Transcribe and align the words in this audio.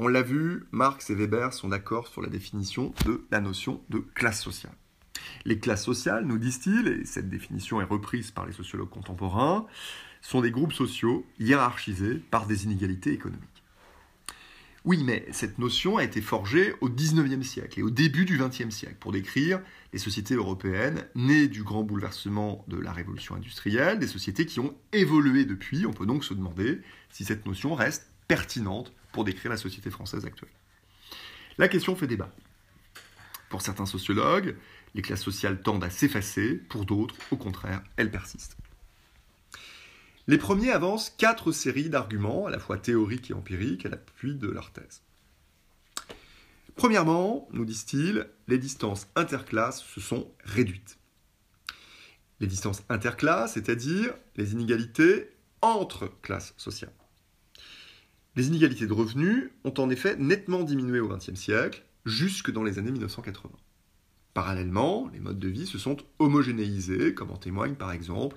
On 0.00 0.06
l'a 0.06 0.22
vu, 0.22 0.62
Marx 0.70 1.10
et 1.10 1.14
Weber 1.16 1.52
sont 1.52 1.70
d'accord 1.70 2.06
sur 2.06 2.22
la 2.22 2.28
définition 2.28 2.94
de 3.04 3.26
la 3.32 3.40
notion 3.40 3.82
de 3.90 3.98
classe 3.98 4.40
sociale. 4.40 4.74
Les 5.44 5.58
classes 5.58 5.84
sociales, 5.84 6.24
nous 6.24 6.38
disent-ils, 6.38 6.86
et 6.86 7.04
cette 7.04 7.28
définition 7.28 7.80
est 7.80 7.84
reprise 7.84 8.30
par 8.30 8.46
les 8.46 8.52
sociologues 8.52 8.90
contemporains, 8.90 9.66
sont 10.22 10.40
des 10.40 10.52
groupes 10.52 10.72
sociaux 10.72 11.26
hiérarchisés 11.40 12.14
par 12.30 12.46
des 12.46 12.62
inégalités 12.62 13.12
économiques. 13.12 13.64
Oui, 14.84 15.02
mais 15.02 15.26
cette 15.32 15.58
notion 15.58 15.96
a 15.96 16.04
été 16.04 16.20
forgée 16.20 16.74
au 16.80 16.88
XIXe 16.88 17.44
siècle 17.44 17.80
et 17.80 17.82
au 17.82 17.90
début 17.90 18.24
du 18.24 18.38
XXe 18.38 18.70
siècle 18.70 18.96
pour 19.00 19.10
décrire 19.10 19.60
les 19.92 19.98
sociétés 19.98 20.34
européennes 20.34 21.04
nées 21.16 21.48
du 21.48 21.64
grand 21.64 21.82
bouleversement 21.82 22.64
de 22.68 22.78
la 22.78 22.92
révolution 22.92 23.34
industrielle, 23.34 23.98
des 23.98 24.06
sociétés 24.06 24.46
qui 24.46 24.60
ont 24.60 24.76
évolué 24.92 25.44
depuis. 25.44 25.86
On 25.86 25.92
peut 25.92 26.06
donc 26.06 26.24
se 26.24 26.34
demander 26.34 26.82
si 27.10 27.24
cette 27.24 27.46
notion 27.46 27.74
reste 27.74 28.12
pertinente 28.28 28.92
pour 29.12 29.24
décrire 29.24 29.50
la 29.50 29.56
société 29.56 29.90
française 29.90 30.24
actuelle. 30.24 30.50
La 31.58 31.68
question 31.68 31.96
fait 31.96 32.06
débat. 32.06 32.30
Pour 33.48 33.62
certains 33.62 33.86
sociologues, 33.86 34.56
les 34.94 35.02
classes 35.02 35.22
sociales 35.22 35.62
tendent 35.62 35.84
à 35.84 35.90
s'effacer, 35.90 36.54
pour 36.54 36.84
d'autres, 36.84 37.14
au 37.30 37.36
contraire, 37.36 37.82
elles 37.96 38.10
persistent. 38.10 38.56
Les 40.26 40.38
premiers 40.38 40.72
avancent 40.72 41.10
quatre 41.10 41.52
séries 41.52 41.88
d'arguments, 41.88 42.46
à 42.46 42.50
la 42.50 42.58
fois 42.58 42.76
théoriques 42.76 43.30
et 43.30 43.34
empiriques, 43.34 43.86
à 43.86 43.88
l'appui 43.88 44.34
de 44.34 44.48
leur 44.48 44.72
thèse. 44.72 45.02
Premièrement, 46.76 47.48
nous 47.52 47.64
disent-ils, 47.64 48.28
les 48.46 48.58
distances 48.58 49.08
interclasses 49.16 49.82
se 49.82 50.00
sont 50.00 50.30
réduites. 50.44 50.98
Les 52.40 52.46
distances 52.46 52.82
interclasses, 52.88 53.54
c'est-à-dire 53.54 54.14
les 54.36 54.52
inégalités 54.52 55.30
entre 55.60 56.12
classes 56.22 56.54
sociales. 56.56 56.92
Les 58.36 58.46
inégalités 58.48 58.86
de 58.86 58.92
revenus 58.92 59.50
ont 59.64 59.74
en 59.78 59.90
effet 59.90 60.16
nettement 60.16 60.62
diminué 60.62 61.00
au 61.00 61.08
XXe 61.08 61.34
siècle, 61.34 61.84
jusque 62.04 62.50
dans 62.50 62.62
les 62.62 62.78
années 62.78 62.92
1980. 62.92 63.50
Parallèlement, 64.34 65.10
les 65.12 65.20
modes 65.20 65.38
de 65.38 65.48
vie 65.48 65.66
se 65.66 65.78
sont 65.78 65.96
homogénéisés, 66.18 67.14
comme 67.14 67.30
en 67.30 67.36
témoigne 67.36 67.74
par 67.74 67.92
exemple 67.92 68.36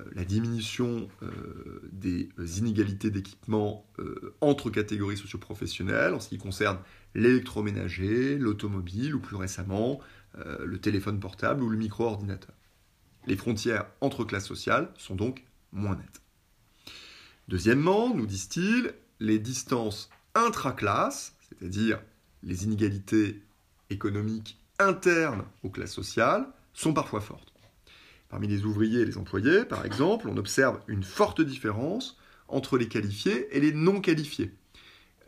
euh, 0.00 0.04
la 0.14 0.24
diminution 0.24 1.08
euh, 1.22 1.88
des 1.92 2.28
inégalités 2.58 3.10
d'équipement 3.10 3.86
euh, 3.98 4.34
entre 4.40 4.70
catégories 4.70 5.16
socioprofessionnelles 5.16 6.14
en 6.14 6.20
ce 6.20 6.28
qui 6.28 6.38
concerne 6.38 6.78
l'électroménager, 7.14 8.38
l'automobile 8.38 9.14
ou 9.14 9.20
plus 9.20 9.36
récemment 9.36 10.00
le 10.64 10.78
téléphone 10.78 11.20
portable 11.20 11.62
ou 11.62 11.68
le 11.68 11.76
micro-ordinateur. 11.76 12.56
Les 13.28 13.36
frontières 13.36 13.86
entre 14.00 14.24
classes 14.24 14.48
sociales 14.48 14.90
sont 14.98 15.14
donc 15.14 15.44
moins 15.70 15.94
nettes. 15.94 16.22
Deuxièmement, 17.46 18.12
nous 18.12 18.26
disent-ils, 18.26 18.94
les 19.20 19.38
distances 19.38 20.10
intraclasses, 20.34 21.34
c'est-à-dire 21.48 22.00
les 22.42 22.64
inégalités 22.64 23.42
économiques 23.90 24.58
internes 24.78 25.44
aux 25.62 25.70
classes 25.70 25.92
sociales, 25.92 26.46
sont 26.72 26.92
parfois 26.92 27.20
fortes. 27.20 27.52
Parmi 28.28 28.48
les 28.48 28.64
ouvriers 28.64 29.00
et 29.00 29.04
les 29.04 29.16
employés, 29.18 29.64
par 29.64 29.86
exemple, 29.86 30.28
on 30.28 30.36
observe 30.36 30.80
une 30.88 31.04
forte 31.04 31.40
différence 31.40 32.18
entre 32.48 32.76
les 32.76 32.88
qualifiés 32.88 33.48
et 33.56 33.60
les 33.60 33.72
non 33.72 34.00
qualifiés, 34.00 34.52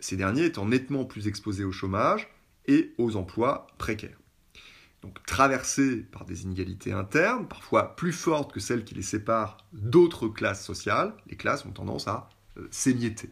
ces 0.00 0.16
derniers 0.16 0.44
étant 0.44 0.66
nettement 0.66 1.04
plus 1.04 1.28
exposés 1.28 1.64
au 1.64 1.72
chômage 1.72 2.28
et 2.66 2.92
aux 2.98 3.16
emplois 3.16 3.68
précaires. 3.78 4.18
Donc 5.02 5.24
traversés 5.24 5.98
par 5.98 6.24
des 6.24 6.42
inégalités 6.42 6.92
internes, 6.92 7.46
parfois 7.46 7.94
plus 7.94 8.12
fortes 8.12 8.52
que 8.52 8.60
celles 8.60 8.84
qui 8.84 8.94
les 8.94 9.02
séparent 9.02 9.58
d'autres 9.72 10.26
classes 10.26 10.64
sociales, 10.64 11.14
les 11.28 11.36
classes 11.36 11.64
ont 11.64 11.70
tendance 11.70 12.08
à 12.08 12.28
euh, 12.56 12.66
s'émietter. 12.70 13.30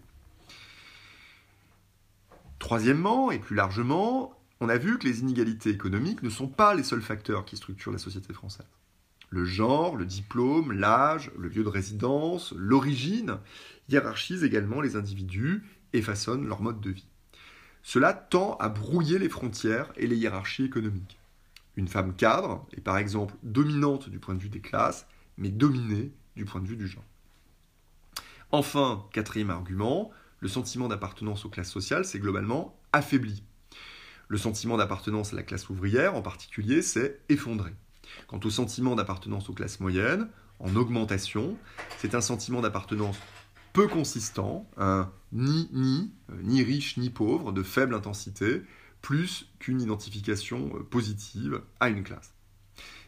Troisièmement, 2.65 3.31
et 3.31 3.39
plus 3.39 3.55
largement, 3.55 4.41
on 4.59 4.71
a 4.71 4.79
vu 4.79 4.99
que 4.99 5.07
les 5.07 5.21
inégalités 5.21 5.69
économiques 5.69 6.23
ne 6.23 6.31
sont 6.31 6.49
pas 6.49 6.75
les 6.75 6.83
seuls 6.83 7.03
facteurs 7.03 7.45
qui 7.45 7.59
structurent 7.59 7.93
la 7.93 7.99
société 7.99 8.33
française. 8.33 8.65
Le 9.29 9.45
genre, 9.45 9.97
le 9.97 10.07
diplôme, 10.07 10.73
l'âge, 10.73 11.31
le 11.37 11.49
lieu 11.49 11.63
de 11.63 11.69
résidence, 11.69 12.55
l'origine 12.57 13.37
hiérarchisent 13.91 14.45
également 14.45 14.81
les 14.81 14.97
individus 14.97 15.63
et 15.93 16.01
façonnent 16.01 16.47
leur 16.47 16.63
mode 16.63 16.81
de 16.81 16.89
vie. 16.89 17.07
Cela 17.83 18.15
tend 18.15 18.57
à 18.57 18.71
brouiller 18.71 19.19
les 19.19 19.29
frontières 19.29 19.93
et 19.97 20.07
les 20.07 20.17
hiérarchies 20.17 20.65
économiques. 20.65 21.19
Une 21.77 21.89
femme 21.89 22.17
cadre 22.17 22.67
est 22.73 22.81
par 22.81 22.97
exemple 22.97 23.35
dominante 23.43 24.09
du 24.09 24.19
point 24.19 24.35
de 24.35 24.41
vue 24.41 24.49
des 24.49 24.61
classes, 24.61 25.07
mais 25.37 25.51
dominée 25.51 26.13
du 26.35 26.47
point 26.47 26.63
de 26.63 26.67
vue 26.67 26.79
du 26.79 26.89
genre. 26.89 27.05
Enfin, 28.53 29.05
quatrième 29.13 29.51
argument, 29.51 30.13
le 30.45 30.51
sentiment 30.51 30.89
d'appartenance 30.89 31.47
aux 31.47 31.49
classes 31.49 31.71
sociales 31.71 32.05
s'est 32.05 32.19
globalement 32.19 32.79
affaibli. 32.93 33.43
Le 34.29 34.37
sentiment 34.37 34.77
d'appartenance 34.77 35.33
à 35.33 35.37
la 35.37 35.43
classe 35.43 35.71
ouvrière 35.71 36.17
en 36.17 36.21
particulier 36.21 36.83
s'est 36.83 37.19
effondré. 37.31 37.73
Quant 38.27 38.41
au 38.45 38.51
sentiment 38.51 38.95
d'appartenance 38.95 39.49
aux 39.49 39.55
classes 39.55 39.81
moyennes, 39.81 40.29
en 40.59 40.77
augmentation, 40.77 41.57
c'est 41.97 42.15
un 42.15 42.21
sentiment 42.21 42.61
d'appartenance 42.61 43.17
peu 43.73 43.89
consistant, 43.89 44.69
un 44.77 45.11
ni 45.33 45.71
ni, 45.73 46.13
euh, 46.31 46.35
ni 46.43 46.63
riche 46.63 46.99
ni 46.99 47.09
pauvre, 47.09 47.51
de 47.51 47.63
faible 47.63 47.95
intensité, 47.95 48.61
plus 49.01 49.49
qu'une 49.59 49.81
identification 49.81 50.73
euh, 50.75 50.83
positive 50.83 51.63
à 51.81 51.89
une 51.89 52.03
classe. 52.03 52.35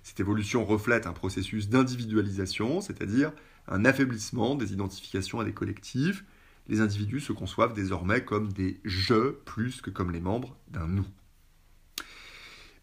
Cette 0.03 0.21
évolution 0.21 0.65
reflète 0.65 1.07
un 1.07 1.13
processus 1.13 1.69
d'individualisation, 1.69 2.81
c'est-à-dire 2.81 3.31
un 3.69 3.85
affaiblissement 3.85 4.55
des 4.55 4.73
identifications 4.73 5.39
à 5.39 5.45
des 5.45 5.53
collectifs. 5.53 6.25
Les 6.69 6.81
individus 6.81 7.21
se 7.21 7.33
conçoivent 7.33 7.75
désormais 7.75 8.25
comme 8.25 8.53
des 8.53 8.81
je 8.85 9.31
plus 9.31 9.81
que 9.81 9.91
comme 9.91 10.11
les 10.11 10.21
membres 10.21 10.57
d'un 10.69 10.89
nous. 10.89 11.07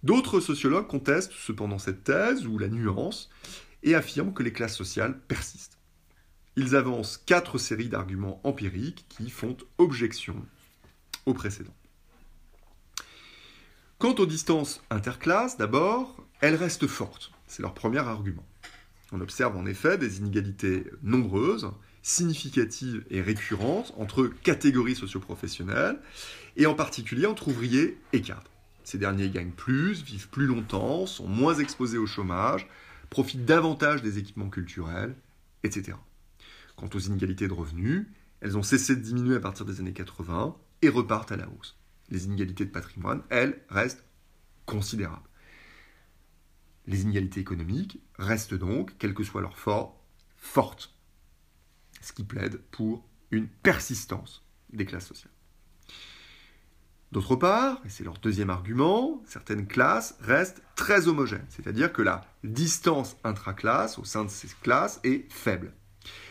D'autres 0.03 0.39
sociologues 0.39 0.87
contestent 0.87 1.33
cependant 1.33 1.79
cette 1.79 2.03
thèse 2.03 2.45
ou 2.45 2.57
la 2.57 2.67
nuance 2.67 3.29
et 3.83 3.95
affirment 3.95 4.33
que 4.33 4.43
les 4.43 4.53
classes 4.53 4.75
sociales 4.75 5.19
persistent. 5.27 5.77
Ils 6.55 6.75
avancent 6.75 7.17
quatre 7.17 7.57
séries 7.57 7.89
d'arguments 7.89 8.39
empiriques 8.43 9.05
qui 9.09 9.29
font 9.29 9.57
objection 9.77 10.45
aux 11.25 11.33
précédents. 11.33 11.75
Quant 13.97 14.15
aux 14.15 14.25
distances 14.25 14.83
interclasses, 14.89 15.57
d'abord, 15.57 16.25
elles 16.41 16.55
restent 16.55 16.87
fortes. 16.87 17.31
C'est 17.47 17.61
leur 17.61 17.73
premier 17.73 17.99
argument. 17.99 18.45
On 19.13 19.21
observe 19.21 19.55
en 19.55 19.65
effet 19.65 19.97
des 19.97 20.17
inégalités 20.17 20.85
nombreuses, 21.01 21.71
significatives 22.03 23.03
et 23.09 23.21
récurrentes 23.21 23.93
entre 23.97 24.27
catégories 24.27 24.95
socioprofessionnelles, 24.95 25.99
et 26.57 26.67
en 26.67 26.75
particulier 26.75 27.25
entre 27.25 27.47
ouvriers 27.47 27.97
et 28.11 28.21
cadres. 28.21 28.51
Ces 28.83 28.97
derniers 28.97 29.29
gagnent 29.29 29.51
plus, 29.51 30.03
vivent 30.03 30.29
plus 30.29 30.45
longtemps, 30.45 31.07
sont 31.07 31.27
moins 31.27 31.55
exposés 31.55 31.97
au 31.97 32.05
chômage, 32.05 32.67
profitent 33.09 33.45
davantage 33.45 34.01
des 34.01 34.19
équipements 34.19 34.49
culturels, 34.49 35.15
etc. 35.63 35.97
Quant 36.75 36.89
aux 36.93 36.99
inégalités 36.99 37.47
de 37.47 37.53
revenus, 37.53 38.05
elles 38.41 38.57
ont 38.57 38.63
cessé 38.63 38.95
de 38.95 39.01
diminuer 39.01 39.37
à 39.37 39.39
partir 39.39 39.65
des 39.65 39.79
années 39.79 39.93
80 39.93 40.57
et 40.81 40.89
repartent 40.89 41.31
à 41.31 41.37
la 41.37 41.47
hausse. 41.47 41.77
Les 42.09 42.25
inégalités 42.25 42.65
de 42.65 42.71
patrimoine, 42.71 43.23
elles, 43.29 43.61
restent 43.69 44.03
considérables. 44.65 45.29
Les 46.85 47.03
inégalités 47.03 47.39
économiques 47.39 47.99
restent 48.19 48.53
donc, 48.53 48.97
quelle 48.97 49.13
que 49.13 49.23
soit 49.23 49.41
leur 49.41 49.57
forme, 49.57 49.91
fortes, 50.35 50.92
ce 52.03 52.13
qui 52.13 52.23
plaide 52.23 52.57
pour 52.71 53.07
une 53.31 53.47
persistance 53.47 54.43
des 54.71 54.85
classes 54.85 55.07
sociales. 55.07 55.33
D'autre 57.11 57.35
part, 57.35 57.79
et 57.85 57.89
c'est 57.89 58.03
leur 58.03 58.17
deuxième 58.17 58.49
argument, 58.49 59.21
certaines 59.27 59.67
classes 59.67 60.15
restent 60.19 60.63
très 60.75 61.07
homogènes, 61.07 61.45
c'est-à-dire 61.49 61.93
que 61.93 62.01
la 62.01 62.25
distance 62.43 63.17
intraclasse 63.23 63.99
au 63.99 64.03
sein 64.03 64.25
de 64.25 64.29
ces 64.29 64.47
classes 64.63 64.99
est 65.03 65.31
faible. 65.31 65.73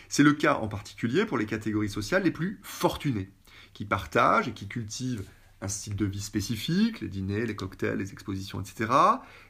C'est 0.08 0.24
le 0.24 0.32
cas 0.32 0.54
en 0.54 0.66
particulier 0.66 1.24
pour 1.24 1.38
les 1.38 1.46
catégories 1.46 1.88
sociales 1.88 2.24
les 2.24 2.32
plus 2.32 2.58
fortunées, 2.64 3.30
qui 3.75 3.84
partagent 3.84 4.48
et 4.48 4.52
qui 4.52 4.66
cultivent 4.66 5.25
un 5.62 5.69
style 5.69 5.97
de 5.97 6.05
vie 6.05 6.20
spécifique, 6.20 7.00
les 7.00 7.09
dîners, 7.09 7.47
les 7.47 7.56
cocktails, 7.56 7.99
les 7.99 8.12
expositions, 8.12 8.61
etc., 8.61 8.91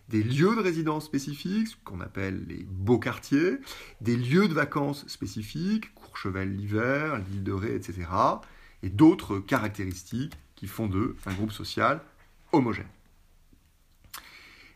des 0.09 0.23
lieux 0.23 0.55
de 0.55 0.61
résidence 0.61 1.06
spécifiques, 1.06 1.69
ce 1.69 1.76
qu'on 1.85 2.00
appelle 2.00 2.44
les 2.47 2.64
beaux 2.69 2.99
quartiers, 2.99 3.56
des 4.03 4.17
lieux 4.17 4.47
de 4.47 4.55
vacances 4.55 5.09
spécifiques, 5.09 5.94
Courchevel 5.94 6.55
l'hiver, 6.55 7.19
l'île 7.31 7.43
de 7.43 7.53
Ré, 7.53 7.75
etc., 7.75 8.09
et 8.82 8.91
d'autres 8.91 9.38
caractéristiques 9.38 10.35
qui 10.55 10.67
font 10.67 10.87
d'eux 10.87 11.17
un 11.25 11.32
groupe 11.32 11.53
social 11.53 12.03
homogène. 12.53 12.87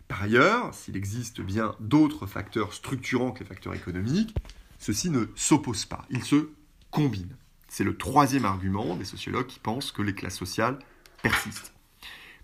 Par 0.09 0.23
ailleurs, 0.23 0.73
s'il 0.73 0.97
existe 0.97 1.41
bien 1.41 1.75
d'autres 1.81 2.27
facteurs 2.27 2.73
structurants 2.73 3.33
que 3.33 3.41
les 3.41 3.47
facteurs 3.47 3.75
économiques, 3.75 4.35
ceux-ci 4.79 5.11
ne 5.11 5.27
s'opposent 5.35 5.85
pas, 5.85 6.07
ils 6.11 6.25
se 6.25 6.49
combinent. 6.91 7.37
C'est 7.69 7.85
le 7.85 7.97
troisième 7.97 8.45
argument 8.45 8.97
des 8.97 9.05
sociologues 9.05 9.49
qui 9.49 9.59
pensent 9.59 9.93
que 9.93 10.03
les 10.03 10.15
classes 10.15 10.39
sociales 10.39 10.79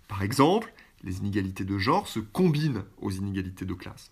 Par 0.07 0.23
exemple, 0.23 0.73
les 1.03 1.17
inégalités 1.17 1.65
de 1.65 1.77
genre 1.77 2.07
se 2.07 2.19
combinent 2.19 2.83
aux 2.97 3.11
inégalités 3.11 3.65
de 3.65 3.73
classe. 3.73 4.11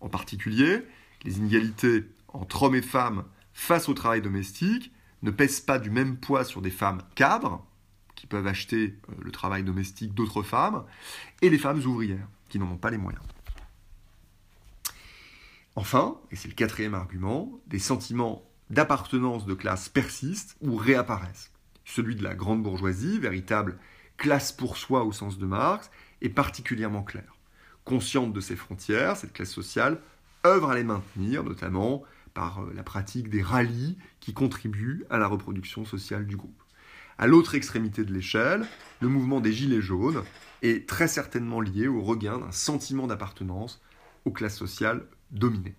En 0.00 0.08
particulier, 0.08 0.82
les 1.24 1.38
inégalités 1.38 2.04
entre 2.28 2.64
hommes 2.64 2.74
et 2.74 2.82
femmes 2.82 3.24
face 3.52 3.88
au 3.88 3.94
travail 3.94 4.20
domestique 4.20 4.92
ne 5.22 5.30
pèsent 5.30 5.60
pas 5.60 5.78
du 5.78 5.90
même 5.90 6.16
poids 6.16 6.44
sur 6.44 6.60
des 6.60 6.70
femmes 6.70 7.02
cadres 7.14 7.64
qui 8.14 8.26
peuvent 8.26 8.46
acheter 8.46 8.98
euh, 9.08 9.14
le 9.20 9.30
travail 9.30 9.62
domestique 9.62 10.14
d'autres 10.14 10.42
femmes, 10.42 10.84
et 11.42 11.50
les 11.50 11.58
femmes 11.58 11.80
ouvrières, 11.84 12.28
qui 12.48 12.58
n'en 12.58 12.70
ont 12.70 12.76
pas 12.76 12.90
les 12.90 12.98
moyens. 12.98 13.22
Enfin, 15.76 16.16
et 16.30 16.36
c'est 16.36 16.48
le 16.48 16.54
quatrième 16.54 16.94
argument, 16.94 17.50
des 17.66 17.78
sentiments 17.78 18.48
d'appartenance 18.70 19.44
de 19.44 19.54
classe 19.54 19.88
persistent 19.88 20.56
ou 20.60 20.76
réapparaissent. 20.76 21.50
Celui 21.84 22.14
de 22.14 22.22
la 22.22 22.34
grande 22.34 22.62
bourgeoisie, 22.62 23.18
véritable 23.18 23.78
classe 24.16 24.52
pour 24.52 24.76
soi 24.76 25.04
au 25.04 25.12
sens 25.12 25.38
de 25.38 25.46
Marx, 25.46 25.90
est 26.22 26.28
particulièrement 26.28 27.02
clair. 27.02 27.36
Consciente 27.84 28.32
de 28.32 28.40
ses 28.40 28.56
frontières, 28.56 29.16
cette 29.16 29.32
classe 29.32 29.50
sociale 29.50 30.00
œuvre 30.46 30.70
à 30.70 30.74
les 30.74 30.84
maintenir, 30.84 31.44
notamment 31.44 32.02
par 32.32 32.62
euh, 32.62 32.72
la 32.74 32.82
pratique 32.82 33.28
des 33.28 33.42
rallyes 33.42 33.96
qui 34.20 34.32
contribuent 34.32 35.04
à 35.10 35.18
la 35.18 35.26
reproduction 35.26 35.84
sociale 35.84 36.26
du 36.26 36.36
groupe. 36.36 36.62
À 37.16 37.26
l'autre 37.26 37.54
extrémité 37.54 38.04
de 38.04 38.12
l'échelle, 38.12 38.66
le 39.00 39.08
mouvement 39.08 39.40
des 39.40 39.52
Gilets 39.52 39.80
jaunes 39.80 40.24
est 40.62 40.88
très 40.88 41.06
certainement 41.06 41.60
lié 41.60 41.86
au 41.86 42.02
regain 42.02 42.38
d'un 42.38 42.50
sentiment 42.50 43.06
d'appartenance 43.06 43.80
aux 44.24 44.32
classes 44.32 44.56
sociales 44.56 45.06
dominées. 45.30 45.76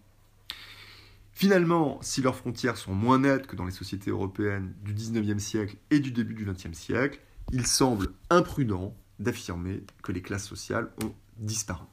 Finalement, 1.34 2.00
si 2.02 2.22
leurs 2.22 2.38
frontières 2.38 2.78
sont 2.78 2.94
moins 2.94 3.20
nettes 3.20 3.48
que 3.48 3.58
dans 3.58 3.66
les 3.66 3.72
sociétés 3.72 4.12
européennes 4.12 4.74
du 4.84 4.94
19e 4.94 5.40
siècle 5.40 5.76
et 5.92 6.00
du 6.00 6.12
début 6.12 6.34
du 6.34 6.46
20e 6.46 6.74
siècle, 6.74 7.20
il 7.52 7.68
semble 7.68 8.08
imprudent 8.30 8.96
d'affirmer 9.20 9.84
que 10.04 10.12
les 10.12 10.22
classes 10.22 10.48
sociales 10.48 10.92
ont 11.04 11.14
disparu. 11.38 11.86